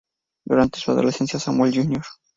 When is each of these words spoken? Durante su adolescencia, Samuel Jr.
Durante 0.47 0.79
su 0.79 0.89
adolescencia, 0.89 1.37
Samuel 1.39 1.75
Jr. 1.75 2.01